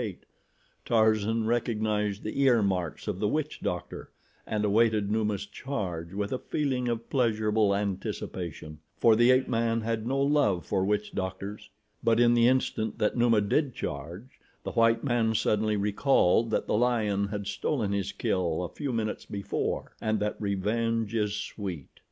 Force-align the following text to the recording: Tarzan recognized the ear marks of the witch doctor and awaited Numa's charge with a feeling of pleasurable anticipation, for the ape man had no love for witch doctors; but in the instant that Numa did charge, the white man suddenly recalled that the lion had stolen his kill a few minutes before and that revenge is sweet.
Tarzan 0.83 1.45
recognized 1.45 2.23
the 2.23 2.41
ear 2.41 2.63
marks 2.63 3.07
of 3.07 3.19
the 3.19 3.27
witch 3.27 3.59
doctor 3.61 4.09
and 4.47 4.65
awaited 4.65 5.11
Numa's 5.11 5.45
charge 5.45 6.11
with 6.15 6.33
a 6.33 6.39
feeling 6.39 6.87
of 6.87 7.07
pleasurable 7.11 7.75
anticipation, 7.75 8.79
for 8.97 9.15
the 9.15 9.29
ape 9.29 9.47
man 9.47 9.81
had 9.81 10.07
no 10.07 10.19
love 10.19 10.65
for 10.65 10.83
witch 10.83 11.11
doctors; 11.13 11.69
but 12.03 12.19
in 12.19 12.33
the 12.33 12.47
instant 12.47 12.97
that 12.97 13.15
Numa 13.15 13.41
did 13.41 13.75
charge, 13.75 14.39
the 14.63 14.71
white 14.71 15.03
man 15.03 15.35
suddenly 15.35 15.77
recalled 15.77 16.49
that 16.49 16.65
the 16.65 16.73
lion 16.73 17.27
had 17.27 17.45
stolen 17.45 17.91
his 17.91 18.11
kill 18.11 18.63
a 18.63 18.69
few 18.69 18.91
minutes 18.91 19.27
before 19.27 19.93
and 20.01 20.19
that 20.19 20.35
revenge 20.41 21.13
is 21.13 21.35
sweet. 21.35 21.99